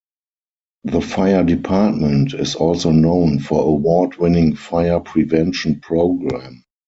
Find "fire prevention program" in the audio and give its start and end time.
4.55-6.63